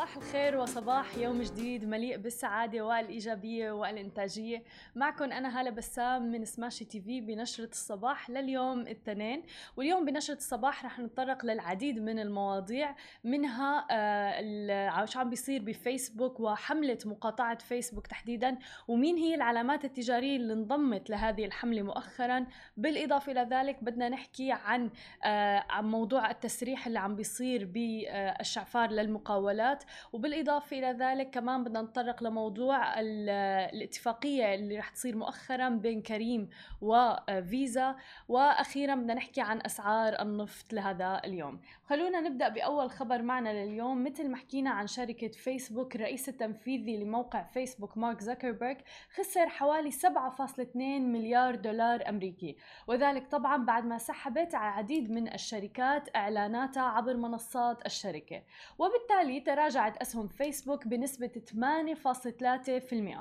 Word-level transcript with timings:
صباح 0.00 0.16
الخير 0.16 0.56
وصباح 0.56 1.16
يوم 1.16 1.42
جديد 1.42 1.84
مليء 1.84 2.16
بالسعادة 2.16 2.80
والإيجابية 2.82 3.72
والإنتاجية. 3.72 4.62
معكم 4.94 5.24
أنا 5.32 5.60
هالة 5.60 5.70
بسام 5.70 6.22
من 6.32 6.44
سماشي 6.44 6.84
تي 6.84 7.00
في 7.00 7.20
بنشرة 7.20 7.68
الصباح 7.68 8.30
لليوم 8.30 8.80
الاثنين. 8.80 9.42
واليوم 9.76 10.04
بنشرة 10.04 10.34
الصباح 10.34 10.84
رح 10.84 10.98
نتطرق 11.00 11.44
للعديد 11.44 11.98
من 11.98 12.18
المواضيع 12.18 12.94
منها 13.24 13.86
آه 13.90 15.04
شو 15.04 15.20
عم 15.20 15.30
بيصير 15.30 15.62
بفيسبوك 15.62 16.40
وحملة 16.40 16.98
مقاطعة 17.04 17.58
فيسبوك 17.58 18.06
تحديدا 18.06 18.58
ومين 18.88 19.16
هي 19.16 19.34
العلامات 19.34 19.84
التجارية 19.84 20.36
اللي 20.36 20.52
انضمت 20.52 21.10
لهذه 21.10 21.44
الحملة 21.44 21.82
مؤخرا. 21.82 22.46
بالإضافة 22.76 23.32
إلى 23.32 23.48
ذلك 23.50 23.84
بدنا 23.84 24.08
نحكي 24.08 24.52
عن 24.52 24.90
آه 25.24 25.64
عن 25.70 25.84
موضوع 25.84 26.30
التسريح 26.30 26.86
اللي 26.86 26.98
عم 26.98 27.16
بيصير 27.16 27.64
بالشعفار 27.64 28.90
للمقاولات. 28.90 29.84
وبالإضافة 30.12 30.78
إلى 30.78 30.92
ذلك 30.92 31.30
كمان 31.30 31.64
بدنا 31.64 31.82
نتطرق 31.82 32.22
لموضوع 32.22 33.00
الاتفاقية 33.00 34.54
اللي 34.54 34.78
رح 34.78 34.88
تصير 34.88 35.16
مؤخرا 35.16 35.68
بين 35.68 36.02
كريم 36.02 36.48
وفيزا. 36.80 37.96
وأخيرا 38.28 38.94
بدنا 38.94 39.14
نحكي 39.14 39.40
عن 39.40 39.60
أسعار 39.66 40.22
النفط 40.22 40.72
لهذا 40.72 41.20
اليوم. 41.24 41.60
خلونا 41.84 42.20
نبدأ 42.20 42.48
بأول 42.48 42.90
خبر 42.90 43.22
معنا 43.22 43.64
لليوم. 43.64 44.04
مثل 44.04 44.28
ما 44.28 44.36
حكينا 44.36 44.70
عن 44.70 44.86
شركة 44.86 45.28
فيسبوك 45.28 45.96
الرئيس 45.96 46.28
التنفيذي 46.28 46.96
لموقع 46.96 47.42
فيسبوك 47.42 47.98
مارك 47.98 48.20
زكربرج 48.20 48.76
خسر 49.14 49.48
حوالي 49.48 49.90
7.2 49.90 50.76
مليار 51.12 51.54
دولار 51.54 52.08
أمريكي. 52.08 52.56
وذلك 52.86 53.26
طبعا 53.26 53.64
بعد 53.64 53.84
ما 53.84 53.98
سحبت 53.98 54.54
العديد 54.54 55.10
من 55.10 55.34
الشركات 55.34 56.16
إعلاناتها 56.16 56.82
عبر 56.82 57.16
منصات 57.16 57.86
الشركة. 57.86 58.42
وبالتالي 58.78 59.40
تراجعت 59.80 59.96
أسهم 59.96 60.28
فيسبوك 60.28 60.86
بنسبة 60.86 61.30
8.3% 61.50 63.18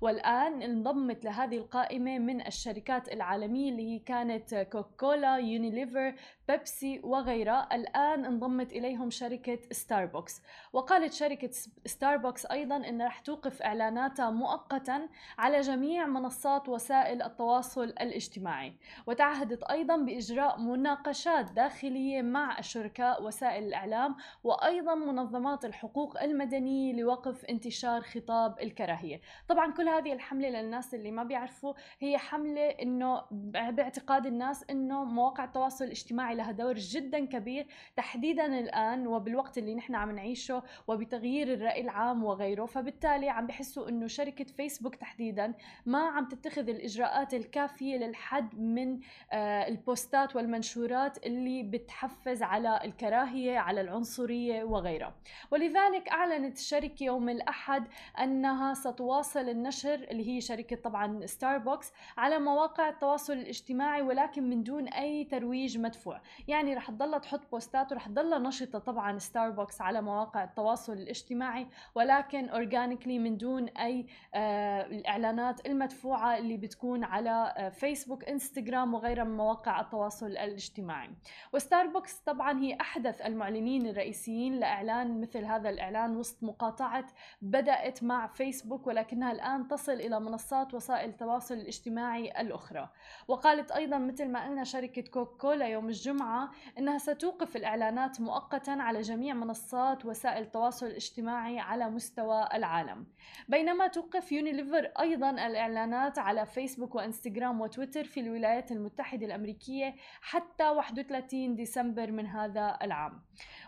والآن 0.00 0.62
انضمت 0.62 1.24
لهذه 1.24 1.56
القائمة 1.56 2.18
من 2.18 2.46
الشركات 2.46 3.12
العالمية 3.12 3.70
اللي 3.70 3.94
هي 3.94 3.98
كانت 3.98 4.54
كوكاكولا 4.72 5.36
يونيليفر 5.36 6.14
بيبسي 6.48 7.00
وغيرها 7.04 7.68
الآن 7.72 8.24
انضمت 8.24 8.72
إليهم 8.72 9.10
شركة 9.10 9.58
ستاربكس 9.72 10.42
وقالت 10.72 11.12
شركة 11.12 11.50
ستاربكس 11.86 12.46
أيضا 12.46 12.76
أن 12.76 13.02
رح 13.02 13.18
توقف 13.18 13.62
إعلاناتها 13.62 14.30
مؤقتا 14.30 15.08
على 15.38 15.60
جميع 15.60 16.06
منصات 16.06 16.68
وسائل 16.68 17.22
التواصل 17.22 17.84
الاجتماعي. 17.84 18.72
وتعهدت 19.06 19.62
أيضا 19.62 19.96
بإجراء 19.96 20.60
مناقشات 20.60 21.52
داخلية 21.52 22.22
مع 22.22 22.58
الشركاء 22.58 23.22
وسائل 23.22 23.64
الإعلام 23.64 24.16
وأيضا 24.44 24.94
منظمات 24.94 25.64
الحقوق 25.64 26.22
المدنية 26.22 26.92
لوقف 26.92 27.44
انتشار 27.44 28.00
خطاب 28.00 28.60
الكراهية. 28.60 29.20
طبعا 29.48 29.72
كل 29.72 29.88
هذه 29.88 30.12
الحملة 30.12 30.48
للناس 30.48 30.94
اللي 30.94 31.10
ما 31.10 31.24
بيعرفوا 31.24 31.74
هي 32.00 32.18
حملة 32.18 32.68
أنه 32.68 33.22
باعتقاد 33.30 34.26
الناس 34.26 34.64
أنه 34.70 35.04
مواقع 35.04 35.44
التواصل 35.44 35.84
الاجتماعي 35.84 36.31
لها 36.34 36.52
دور 36.52 36.74
جدا 36.74 37.26
كبير 37.26 37.66
تحديدا 37.96 38.46
الآن 38.58 39.06
وبالوقت 39.06 39.58
اللي 39.58 39.74
نحن 39.74 39.94
عم 39.94 40.10
نعيشه 40.10 40.62
وبتغيير 40.88 41.52
الرأي 41.54 41.80
العام 41.80 42.24
وغيره 42.24 42.64
فبالتالي 42.66 43.28
عم 43.28 43.46
بحسوا 43.46 43.88
أنه 43.88 44.06
شركة 44.06 44.44
فيسبوك 44.44 44.94
تحديدا 44.94 45.54
ما 45.86 45.98
عم 45.98 46.28
تتخذ 46.28 46.68
الإجراءات 46.68 47.34
الكافية 47.34 47.96
للحد 47.96 48.58
من 48.58 49.00
آه 49.32 49.68
البوستات 49.68 50.36
والمنشورات 50.36 51.26
اللي 51.26 51.62
بتحفز 51.62 52.42
على 52.42 52.80
الكراهية 52.84 53.58
على 53.58 53.80
العنصرية 53.80 54.64
وغيرها 54.64 55.14
ولذلك 55.50 56.08
أعلنت 56.08 56.58
الشركة 56.58 57.04
يوم 57.04 57.28
الأحد 57.28 57.84
أنها 58.20 58.74
ستواصل 58.74 59.48
النشر 59.48 59.94
اللي 59.94 60.28
هي 60.28 60.40
شركة 60.40 60.76
طبعا 60.76 61.26
ستاربكس 61.26 61.92
على 62.16 62.38
مواقع 62.38 62.88
التواصل 62.88 63.32
الاجتماعي 63.32 64.02
ولكن 64.02 64.48
من 64.50 64.62
دون 64.62 64.88
أي 64.88 65.24
ترويج 65.24 65.78
مدفوع. 65.78 66.20
يعني 66.48 66.74
رح 66.74 66.90
تضلها 66.90 67.18
تحط 67.18 67.50
بوستات 67.52 67.92
ورح 67.92 68.06
تضلها 68.06 68.38
نشطة 68.38 68.78
طبعا 68.78 69.18
ستاربكس 69.18 69.80
على 69.80 70.02
مواقع 70.02 70.44
التواصل 70.44 70.92
الاجتماعي 70.92 71.66
ولكن 71.94 72.48
organically 72.48 73.18
من 73.18 73.36
دون 73.36 73.68
أي 73.68 74.06
آه 74.34 74.86
الإعلانات 74.86 75.66
المدفوعة 75.66 76.38
اللي 76.38 76.56
بتكون 76.56 77.04
على 77.04 77.54
آه 77.56 77.68
فيسبوك 77.68 78.24
انستغرام 78.24 78.94
وغيرها 78.94 79.24
من 79.24 79.36
مواقع 79.36 79.80
التواصل 79.80 80.26
الاجتماعي. 80.26 81.10
وستاربكس 81.52 82.14
طبعا 82.18 82.60
هي 82.60 82.76
أحدث 82.80 83.20
المعلنين 83.20 83.86
الرئيسيين 83.86 84.60
لإعلان 84.60 85.20
مثل 85.20 85.44
هذا 85.44 85.70
الإعلان 85.70 86.16
وسط 86.16 86.42
مقاطعة 86.42 87.06
بدأت 87.42 88.02
مع 88.02 88.26
فيسبوك 88.26 88.86
ولكنها 88.86 89.32
الآن 89.32 89.68
تصل 89.68 89.92
إلى 89.92 90.20
منصات 90.20 90.74
وسائل 90.74 91.10
التواصل 91.10 91.54
الاجتماعي 91.54 92.40
الأخرى. 92.40 92.88
وقالت 93.28 93.70
أيضا 93.70 93.98
مثل 93.98 94.28
ما 94.28 94.44
قلنا 94.44 94.64
شركة 94.64 95.02
كوكاكولا 95.02 95.66
يوم 95.66 95.88
الجمعة 96.12 96.50
أنها 96.78 96.98
ستوقف 96.98 97.56
الإعلانات 97.56 98.20
مؤقتا 98.20 98.70
على 98.70 99.00
جميع 99.00 99.34
منصات 99.34 100.06
وسائل 100.06 100.42
التواصل 100.42 100.86
الاجتماعي 100.86 101.58
على 101.58 101.90
مستوى 101.90 102.48
العالم. 102.54 103.06
بينما 103.48 103.86
توقف 103.86 104.32
يونيليفر 104.32 104.92
أيضا 105.00 105.30
الإعلانات 105.30 106.18
على 106.18 106.46
فيسبوك 106.46 106.94
وإنستغرام 106.94 107.60
وتويتر 107.60 108.04
في 108.04 108.20
الولايات 108.20 108.72
المتحدة 108.72 109.26
الأمريكية 109.26 109.94
حتى 110.20 110.68
31 110.68 111.56
ديسمبر 111.56 112.10
من 112.10 112.26
هذا 112.26 112.78
العام. 112.82 113.22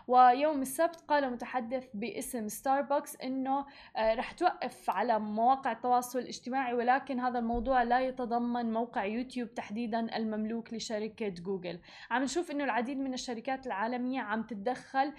ويوم 0.07 0.61
السبت 0.61 1.01
قال 1.07 1.31
متحدث 1.31 1.87
باسم 1.93 2.47
ستاربكس 2.47 3.21
إنه 3.21 3.65
رح 3.97 4.31
توقف 4.31 4.89
على 4.89 5.19
مواقع 5.19 5.71
التواصل 5.71 6.19
الاجتماعي 6.19 6.73
ولكن 6.73 7.19
هذا 7.19 7.39
الموضوع 7.39 7.83
لا 7.83 7.99
يتضمن 7.99 8.73
موقع 8.73 9.05
يوتيوب 9.05 9.53
تحديدا 9.53 10.17
المملوك 10.17 10.73
لشركة 10.73 11.29
جوجل. 11.29 11.79
عم 12.11 12.23
نشوف 12.35 12.51
إنه 12.51 12.63
العديد 12.63 12.97
من 12.97 13.13
الشركات 13.13 13.67
العالمية 13.67 14.21
عم 14.21 14.43
تتدخل 14.43 15.13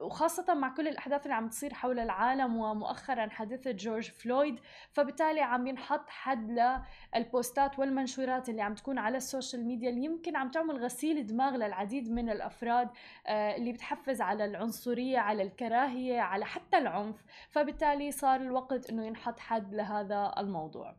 وخاصة 0.00 0.54
مع 0.54 0.74
كل 0.74 0.88
الأحداث 0.88 1.22
اللي 1.22 1.34
عم 1.34 1.48
تصير 1.48 1.74
حول 1.74 1.98
العالم 1.98 2.56
ومؤخرا 2.56 3.28
حادثه 3.28 3.70
جورج 3.70 4.10
فلويد. 4.10 4.60
فبالتالي 4.92 5.40
عم 5.40 5.66
ينحط 5.66 6.10
حد 6.10 6.80
لل 7.16 7.31
posts 7.31 7.70
ات 7.70 7.78
والمنشورات 7.78 8.48
اللي 8.48 8.62
عم 8.62 8.74
تكون 8.74 8.98
على 8.98 9.16
ال 9.16 9.23
social 9.23 9.66
media 9.66 9.90
اللي 9.90 10.04
يمكن 10.04 10.36
عم 10.36 10.50
تعمل 10.50 10.84
غسيل 10.84 11.26
دماغ 11.26 11.56
للعديد 11.56 12.10
من 12.10 12.30
الأفراد 12.30 12.88
اللي 13.28 13.72
بتحفز 13.72 14.20
على 14.20 14.44
العنصرية 14.44 15.18
على 15.18 15.42
الكراهية 15.42 16.20
على 16.20 16.44
حتى 16.44 16.78
العنف. 16.78 17.24
فبالتالي 17.50 18.12
صار 18.12 18.40
الوقت 18.40 18.90
إنه 18.90 19.06
ينحط 19.06 19.38
حد 19.38 19.74
لهذا 19.74 20.34
الموضوع. 20.38 20.96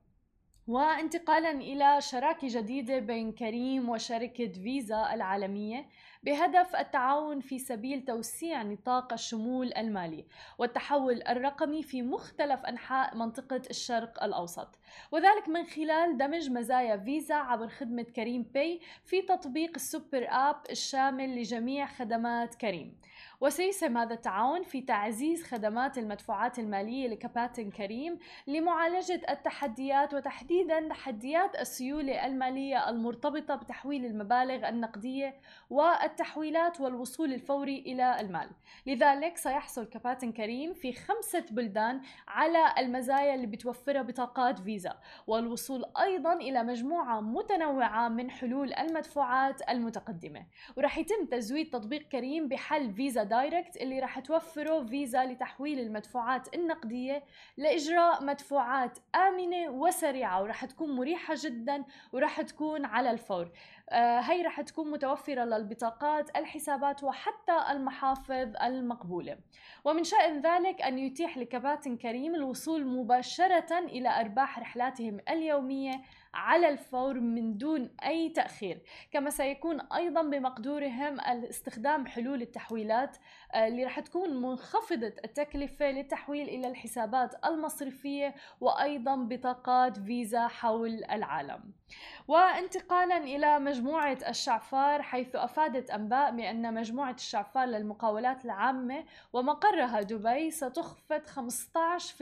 وانتقالا 0.71 1.51
إلى 1.51 2.01
شراكه 2.01 2.47
جديده 2.47 2.99
بين 2.99 3.31
كريم 3.31 3.89
وشركة 3.89 4.51
فيزا 4.51 5.13
العالمية 5.13 5.85
بهدف 6.23 6.75
التعاون 6.75 7.39
في 7.39 7.59
سبيل 7.59 8.05
توسيع 8.05 8.63
نطاق 8.63 9.13
الشمول 9.13 9.73
المالي 9.77 10.25
والتحول 10.57 11.23
الرقمي 11.29 11.83
في 11.83 12.01
مختلف 12.01 12.65
أنحاء 12.65 13.15
منطقة 13.15 13.61
الشرق 13.69 14.23
الأوسط. 14.23 14.79
وذلك 15.11 15.49
من 15.49 15.63
خلال 15.63 16.17
دمج 16.17 16.49
مزايا 16.49 16.97
فيزا 16.97 17.35
عبر 17.35 17.67
خدمة 17.67 18.03
Careem 18.03 18.43
Pay 18.43 18.79
في 19.05 19.21
تطبيق 19.21 19.71
ال 19.75 19.84
super 19.84 20.27
app 20.29 20.61
الشامل 20.69 21.35
لجميع 21.35 21.85
خدمات 21.85 22.55
كريم. 22.55 22.97
وسيسهم 23.41 23.97
هذا 23.97 24.13
التعاون 24.13 24.63
في 24.63 24.81
تعزيز 24.81 25.43
خدمات 25.43 25.97
المدفوعات 25.97 26.59
المالية 26.59 27.07
لكباتن 27.07 27.71
كريم 27.71 28.19
لمعالجة 28.47 29.21
التحديات 29.29 30.13
وتحديدا 30.13 30.87
تحديات 30.87 31.55
السيولة 31.55 32.25
المالية 32.25 32.89
المرتبطة 32.89 33.55
بتحويل 33.55 34.05
المبالغ 34.05 34.69
النقدية 34.69 35.35
والتحويلات 35.69 36.81
والوصول 36.81 37.33
الفوري 37.33 37.79
إلى 37.79 38.19
المال. 38.19 38.49
لذلك 38.85 39.37
سيحصل 39.37 39.85
كباتن 39.85 40.31
كريم 40.31 40.73
في 40.73 40.93
خمسة 40.93 41.45
بلدان 41.51 42.01
على 42.27 42.73
المزايا 42.77 43.35
اللي 43.35 43.47
بتوفرها 43.47 44.01
بطاقات 44.01 44.59
فيزا 44.59 44.99
والوصول 45.27 45.85
أيضا 46.01 46.33
إلى 46.33 46.63
مجموعة 46.63 47.21
متنوعة 47.21 48.09
من 48.09 48.31
حلول 48.31 48.73
المدفوعات 48.73 49.69
المتقدمة. 49.69 50.45
ورح 50.77 50.97
يتم 50.97 51.25
تزويد 51.25 51.69
تطبيق 51.69 52.01
كريم 52.07 52.47
بحل 52.47 52.93
Visa 52.93 53.30
Direct 53.31 53.77
اللي 53.77 53.99
راح 53.99 54.19
توفره 54.19 54.83
فيزا 54.85 55.25
لتحويل 55.25 55.79
المدفوعات 55.79 56.55
النقدية 56.55 57.23
لإجراء 57.57 58.23
مدفوعات 58.23 58.97
آمنة 59.15 59.69
وسريعة 59.69 60.41
وراح 60.41 60.65
تكون 60.65 60.95
مريحة 60.95 61.35
جدا 61.37 61.83
وراح 62.13 62.41
تكون 62.41 62.85
على 62.85 63.11
الفور. 63.11 63.51
هي 63.99 64.41
رح 64.41 64.61
تكون 64.61 64.91
متوفرة 64.91 65.43
للبطاقات 65.43 66.37
الحسابات 66.37 67.03
وحتى 67.03 67.65
المحافظ 67.71 68.55
المقبولة. 68.63 69.37
ومن 69.85 70.03
شأن 70.03 70.41
ذلك 70.41 70.81
أن 70.81 70.99
يتيح 70.99 71.37
لكباتن 71.37 71.97
كريم 71.97 72.35
الوصول 72.35 72.87
مباشرة 72.87 73.79
إلى 73.79 74.09
أرباح 74.19 74.59
رحلاتهم 74.59 75.19
اليومية 75.29 76.01
على 76.33 76.69
الفور 76.69 77.19
من 77.19 77.57
دون 77.57 77.95
أي 78.05 78.29
تأخير. 78.29 78.81
كما 79.11 79.29
سيكون 79.29 79.81
أيضا 79.81 80.21
بمقدورهم 80.21 81.19
استخدام 81.19 82.07
حلول 82.07 82.41
التحويلات 82.41 83.17
آه، 83.53 83.67
اللي 83.67 83.85
رح 83.85 83.99
تكون 83.99 84.41
منخفضة 84.41 85.13
التكلفة 85.25 85.91
للتحويل 85.91 86.49
إلى 86.49 86.67
الحسابات 86.67 87.45
المصرفية 87.45 88.35
وأيضا 88.61 89.15
بطاقات 89.15 89.99
فيزا 89.99 90.47
حول 90.47 91.03
العالم. 91.11 91.73
وانتقالا 92.27 93.17
إلى 93.17 93.59
مجموعة 93.59 93.80
الشعفار 94.29 95.01
حيث 95.01 95.35
أفادت 95.35 95.89
أنباء 95.89 96.31
بأن 96.31 96.73
مجموعة 96.73 97.13
الشعفار 97.13 97.65
للمقاولات 97.65 98.45
العامة 98.45 99.03
ومقرها 99.33 100.01
دبي 100.01 100.51
ستخفض 100.51 101.21
15% 101.25 102.21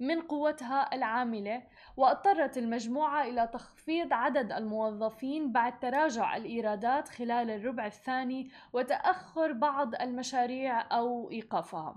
من 0.00 0.20
قوتها 0.20 0.94
العاملة 0.94 1.62
واضطرت 1.96 2.58
المجموعة 2.58 3.22
إلى 3.22 3.48
تخفيض 3.52 4.12
عدد 4.12 4.52
الموظفين 4.52 5.52
بعد 5.52 5.78
تراجع 5.78 6.36
الإيرادات 6.36 7.08
خلال 7.08 7.50
الربع 7.50 7.86
الثاني 7.86 8.50
وتأخر 8.72 9.52
بعض 9.52 9.94
المشاريع 9.94 10.96
أو 10.96 11.30
إيقافها. 11.30 11.96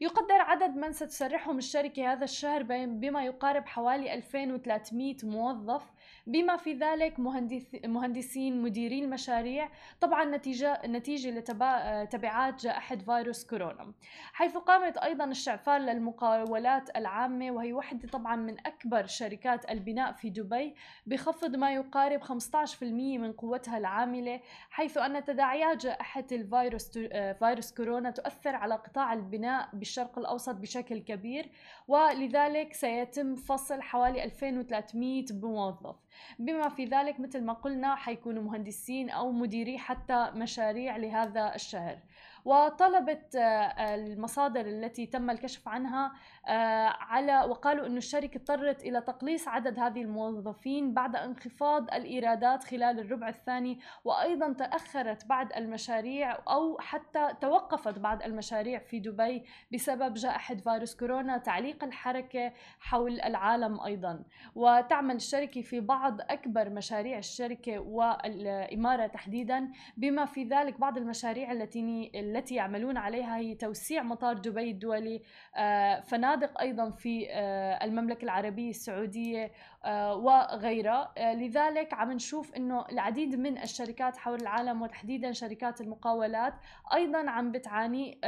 يقدر 0.00 0.40
عدد 0.40 0.76
من 0.76 0.92
ستسرحهم 0.92 1.58
الشركة 1.58 2.12
هذا 2.12 2.24
الشهر 2.24 2.62
بما 2.86 3.24
يقارب 3.24 3.66
حوالي 3.66 4.14
2300 4.14 5.16
موظف 5.22 5.92
بما 6.26 6.56
في 6.56 6.72
ذلك 6.72 7.20
مهندس 7.20 7.66
مهندسين 7.84 8.62
مديري 8.62 9.04
المشاريع 9.04 9.68
طبعا 10.00 10.24
نتيجة 10.24 10.80
نتيجة 10.86 11.30
لتبعات 11.30 12.62
جائحة 12.62 12.96
فيروس 12.96 13.44
كورونا. 13.46 13.92
حيث 14.32 14.56
قامت 14.56 14.98
أيضا 14.98 15.24
الشعفار 15.24 15.80
للمقاولات 15.80 16.96
العامة 16.96 17.50
وهي 17.50 17.72
واحدة 17.72 18.08
طبعا 18.08 18.36
من 18.36 18.66
أكبر 18.66 19.06
شركات 19.06 19.70
البناء 19.70 20.12
في 20.12 20.30
دبي 20.30 20.74
بخفض 21.06 21.56
ما 21.56 21.74
يقارب 21.74 22.24
15% 22.24 22.82
من 22.82 23.32
قوتها 23.32 23.78
العاملة 23.78 24.40
حيث 24.70 24.98
أن 24.98 25.24
تداعيات 25.24 25.76
جائحة 25.82 26.24
الفيروس 26.32 26.90
فيروس 27.38 27.72
كورونا 27.74 28.10
تؤثر 28.10 28.54
على 28.54 28.74
قطاع 28.74 29.12
البناء 29.12 29.68
بالشرق 29.72 30.18
الأوسط 30.18 30.54
بشكل 30.54 30.98
كبير 30.98 31.50
ولذلك 31.88 32.72
سيتم 32.72 33.34
فصل 33.34 33.82
حوالي 33.82 34.24
2300 34.24 35.24
موظف. 35.32 35.95
بما 36.38 36.68
في 36.68 36.84
ذلك 36.84 37.20
مثل 37.20 37.44
ما 37.44 37.52
قلنا 37.52 37.94
حيكونوا 37.94 38.42
مهندسين 38.42 39.10
أو 39.10 39.32
مديري 39.32 39.78
حتى 39.78 40.30
مشاريع 40.34 40.96
لهذا 40.96 41.54
الشهر. 41.54 41.98
وطلبت 42.46 43.36
آه، 43.36 43.94
المصادر 43.94 44.60
التي 44.60 45.06
تم 45.06 45.30
الكشف 45.30 45.68
عنها 45.68 46.12
آه، 46.46 46.86
على 46.86 47.44
وقالوا 47.44 47.86
أن 47.86 47.96
الشركة 47.96 48.38
اضطرت 48.38 48.82
إلى 48.82 49.00
تقليص 49.00 49.48
عدد 49.48 49.78
هذه 49.78 50.02
الموظفين 50.02 50.94
بعد 50.94 51.16
انخفاض 51.16 51.94
الإيرادات 51.94 52.64
خلال 52.64 53.00
الربع 53.00 53.28
الثاني 53.28 53.80
وأيضا 54.04 54.52
تأخرت 54.52 55.26
بعض 55.26 55.52
المشاريع 55.56 56.38
أو 56.48 56.78
حتى 56.80 57.28
توقفت 57.40 57.98
بعض 57.98 58.22
المشاريع 58.22 58.78
في 58.78 59.00
دبي 59.00 59.44
بسبب 59.72 60.14
جائحة 60.14 60.54
فيروس 60.54 60.96
كورونا 60.96 61.38
تعليق 61.38 61.84
الحركة 61.84 62.52
حول 62.80 63.20
العالم 63.20 63.80
أيضا. 63.80 64.24
وتعمل 64.54 65.16
الشركة 65.16 65.62
في 65.62 65.80
بعض 65.80 66.20
أكبر 66.20 66.70
مشاريع 66.70 67.18
الشركة 67.18 67.78
والإمارة 67.78 69.06
تحديدا 69.06 69.68
بما 69.96 70.24
في 70.24 70.44
ذلك 70.44 70.80
بعض 70.80 70.98
المشاريع 70.98 71.52
التي 71.52 72.10
التي 72.36 72.54
يعملون 72.54 72.96
عليها 72.96 73.36
هي 73.36 73.54
توسيع 73.54 74.02
مطار 74.02 74.38
دبي 74.38 74.70
الدولي 74.70 75.22
آه، 75.56 76.00
فنادق 76.00 76.60
أيضا 76.60 76.90
في 76.90 77.26
آه، 77.30 77.84
المملكة 77.84 78.24
العربية 78.24 78.70
السعودية 78.70 79.52
آه، 79.84 80.14
وغيرها. 80.16 81.12
لذلك 81.34 81.94
عم 81.94 82.12
نشوف 82.12 82.54
إنه 82.54 82.84
العديد 82.92 83.34
من 83.38 83.58
الشركات 83.58 84.16
حول 84.16 84.40
العالم 84.40 84.82
وتحديدا 84.82 85.32
شركات 85.32 85.80
المقاولات 85.80 86.54
أيضا 86.94 87.30
عم 87.30 87.52
بتعاني 87.52 88.20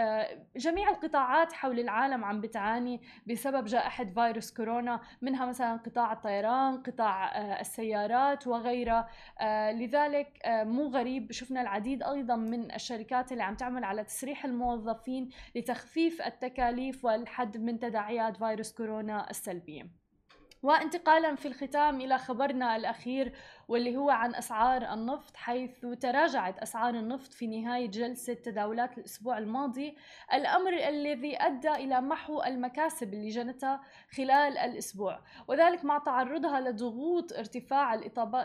جميع 0.56 0.90
القطاعات 0.90 1.52
حول 1.52 1.80
العالم 1.80 2.24
عم 2.24 2.40
بتعاني 2.40 3.00
بسبب 3.26 3.64
جائحة 3.64 4.04
فيروس 4.04 4.52
كورونا 4.52 5.00
منها 5.22 5.46
مثلا 5.46 5.76
قطاع 5.76 6.12
الطيران 6.12 6.82
قطاع 6.82 7.38
السيارات 7.60 8.46
وغيرها. 8.46 9.08
لذلك 9.72 10.28
مو 10.46 10.88
غريب 10.88 11.32
شفنا 11.32 11.60
العديد 11.60 12.02
أيضا 12.02 12.36
من 12.36 12.74
الشركات 12.74 13.32
اللي 13.32 13.42
عم 13.42 13.54
تعمل 13.54 13.84
على 13.84 13.97
تسريح 14.02 14.44
الموظفين 14.44 15.28
لتخفيف 15.54 16.22
التكاليف 16.22 17.04
والحد 17.04 17.56
من 17.56 17.78
تداعيات 17.78 18.36
فيروس 18.36 18.72
كورونا 18.72 19.30
السلبية. 19.30 19.90
وانتقالا 20.62 21.34
في 21.34 21.48
الختام 21.48 22.00
إلى 22.00 22.18
خبرنا 22.18 22.76
الأخير 22.76 23.32
واللي 23.68 23.96
هو 23.96 24.10
عن 24.10 24.34
أسعار 24.34 24.94
النفط 24.94 25.36
حيث 25.36 25.86
تراجعت 26.00 26.58
أسعار 26.58 26.94
النفط 26.94 27.32
في 27.32 27.46
نهاية 27.46 27.90
جلسة 27.90 28.34
تداولات 28.34 28.98
الأسبوع 28.98 29.38
الماضي. 29.38 29.96
الأمر 30.34 30.72
الذي 30.88 31.36
أدى 31.42 31.70
إلى 31.70 32.00
محو 32.00 32.42
المكاسب 32.42 33.14
اللي 33.14 33.28
جنتها 33.28 33.80
خلال 34.16 34.58
الأسبوع. 34.58 35.20
وذلك 35.48 35.84
مع 35.84 35.98
تعرضها 35.98 36.60
لضغوط 36.60 37.32
ارتفاع 37.32 37.94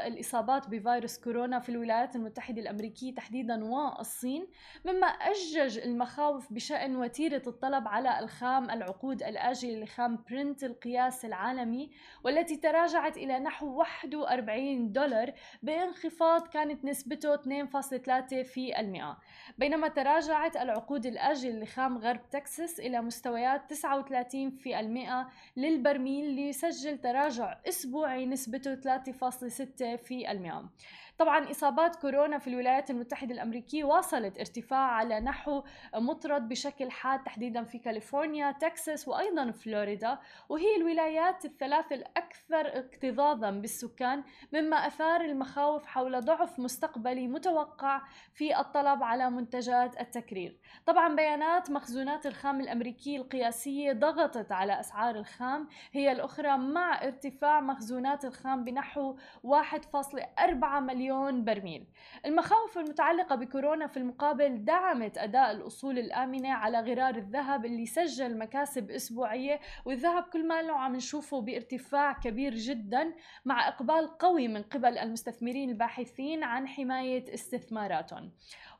الإصابات 0.07 0.69
بفيروس 0.69 1.19
كورونا 1.19 1.59
في 1.59 1.69
الولايات 1.69 2.15
المتحدة 2.15 2.61
الأمريكية 2.61 3.15
تحديدا 3.15 3.63
والصين 3.63 4.47
مما 4.85 5.07
أجج 5.07 5.79
المخاوف 5.79 6.53
بشأن 6.53 6.95
وتيرة 6.95 7.41
الطلب 7.47 7.87
على 7.87 8.19
الخام 8.19 8.69
العقود 8.69 9.23
الآجلة 9.23 9.83
لخام 9.83 10.23
برنت 10.29 10.63
القياس 10.63 11.25
العالمي 11.25 11.91
والتي 12.23 12.55
تراجعت 12.55 13.17
إلى 13.17 13.39
نحو 13.39 13.77
41 13.77 14.91
دولار 14.91 15.12
دولار 15.13 15.33
بانخفاض 15.63 16.47
كانت 16.47 16.85
نسبته 16.85 17.35
2.3 17.35 18.43
في 18.43 18.79
المئة. 18.79 19.17
بينما 19.57 19.87
تراجعت 19.87 20.57
العقود 20.57 21.05
الآجل 21.05 21.61
لخام 21.61 21.97
غرب 21.97 22.29
تكساس 22.29 22.79
إلى 22.79 23.01
مستويات 23.01 23.69
39 23.69 24.49
في 24.51 24.79
المئة 24.79 25.27
للبرميل 25.57 26.25
ليسجل 26.25 26.97
تراجع 26.97 27.57
أسبوعي 27.67 28.25
نسبته 28.25 28.75
3.6 28.75 29.95
في 29.95 30.31
المئة. 30.31 30.69
طبعا 31.17 31.51
إصابات 31.51 31.95
كورونا 31.95 32.37
في 32.37 32.47
الولايات 32.47 32.89
المتحدة 32.89 33.33
الأمريكية 33.33 33.83
واصلت 33.83 34.39
ارتفاع 34.39 34.79
على 34.79 35.19
نحو 35.19 35.63
مطرد 35.95 36.49
بشكل 36.49 36.91
حاد 36.91 37.23
تحديدا 37.23 37.63
في 37.63 37.79
كاليفورنيا 37.79 38.51
تكساس 38.51 39.07
وأيضا 39.07 39.51
فلوريدا 39.51 40.19
وهي 40.49 40.75
الولايات 40.77 41.45
الثلاث 41.45 41.91
الأكثر 41.91 42.79
اكتظاظا 42.79 43.51
بالسكان 43.51 44.23
مما 44.53 44.77
أثار 44.87 45.02
المخاوف 45.03 45.85
حول 45.85 46.21
ضعف 46.21 46.59
مستقبلي 46.59 47.27
متوقع 47.27 48.01
في 48.33 48.59
الطلب 48.59 49.03
على 49.03 49.29
منتجات 49.29 50.01
التكرير. 50.01 50.57
طبعا 50.85 51.15
بيانات 51.15 51.71
مخزونات 51.71 52.25
الخام 52.25 52.61
الأمريكية 52.61 53.17
القياسية 53.17 53.93
ضغطت 53.93 54.51
على 54.51 54.79
أسعار 54.79 55.15
الخام 55.15 55.67
هي 55.91 56.11
الأخرى 56.11 56.57
مع 56.57 57.03
ارتفاع 57.03 57.61
مخزونات 57.61 58.25
الخام 58.25 58.63
بنحو 58.63 59.15
1.4 59.43 60.79
مليون 60.79 61.43
برميل. 61.43 61.87
المخاوف 62.25 62.77
المتعلقة 62.77 63.35
بكورونا 63.35 63.87
في 63.87 63.97
المقابل 63.97 64.65
دعمت 64.65 65.17
أداء 65.17 65.51
الأصول 65.51 65.99
الآمنة 65.99 66.53
على 66.53 66.79
غرار 66.79 67.15
الذهب 67.15 67.65
اللي 67.65 67.85
سجل 67.85 68.37
مكاسب 68.37 68.91
أسبوعية 68.91 69.59
والذهب 69.85 70.23
كل 70.23 70.47
ما 70.47 70.55
عم 70.71 70.95
نشوفه 70.95 71.41
بارتفاع 71.41 72.13
كبير 72.13 72.55
جدا 72.55 73.13
مع 73.45 73.67
إقبال 73.67 74.17
قوي 74.17 74.47
من 74.47 74.63
قبل 74.63 74.92
المستثمرين 74.97 75.69
الباحثين 75.69 76.43
عن 76.43 76.67
حماية 76.67 77.33
استثماراتهم. 77.33 78.31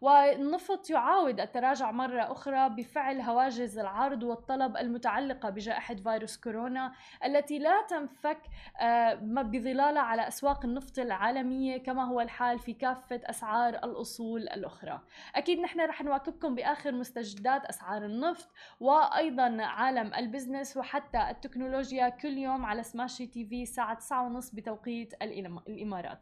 والنفط 0.03 0.89
يعاود 0.89 1.39
التراجع 1.39 1.91
مرة 1.91 2.31
أخرى 2.31 2.69
بفعل 2.69 3.22
هواجس 3.22 3.77
العرض 3.77 4.24
والطلب 4.24 4.77
المتعلقة 4.77 5.50
بجائحة 5.50 5.95
فيروس 5.95 6.38
كورونا 6.38 6.93
التي 7.25 7.60
لا 7.60 7.81
تنفك 7.89 8.38
آه، 8.81 9.13
بظلالها 9.24 10.01
على 10.01 10.27
أسواق 10.27 10.65
النفط 10.65 11.00
العالمية 11.00 11.77
كما 11.77 12.03
هو 12.03 12.22
الحال 12.22 12.60
في 12.60 12.74
كافة 12.74 13.22
أسعار 13.25 13.74
الأصول 13.74 14.41
الأخرى. 14.41 15.01
أكيد 15.36 15.60
نحن 15.60 15.79
رح 15.79 16.01
نواكبكم 16.01 16.55
بآخر 16.55 16.91
مستجدات 16.91 17.65
أسعار 17.65 18.05
النفط 18.05 18.48
وأيضا 18.79 19.57
عالم 19.62 20.13
ال 20.13 20.21
business 20.21 20.77
وحتى 20.77 21.29
التكنولوجيا 21.29 22.10
كل 22.10 22.38
يوم 22.38 22.65
على 22.65 22.83
سماشي 22.83 23.27
TV 23.27 23.63
الساعة 23.63 24.00
9:30 24.00 24.55
بتوقيت 24.55 25.13
الإمارات. 25.67 26.19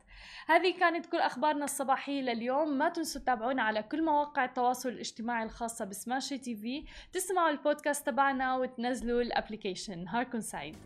هذه 0.47 0.79
كانت 0.79 1.05
كل 1.05 1.19
أخبارنا 1.19 1.65
الصباحية 1.65 2.21
لليوم. 2.21 2.69
ما 2.77 2.89
تنسوا 2.89 3.21
تتابعونا 3.21 3.70
على 3.71 3.83
كل 3.83 4.05
مواقع 4.05 4.45
التواصل 4.45 4.89
الاجتماعي 4.89 5.43
الخاصة 5.43 5.85
بسماشي 5.85 6.37
TV. 6.37 6.85
تسمعوا 7.13 7.49
البودكاست 7.49 8.05
تبعنا 8.05 8.55
وتنزلوا 8.55 9.21
ال 9.21 9.28
application. 9.28 10.03
نهاركم 10.03 10.39
سعيد. 10.39 10.77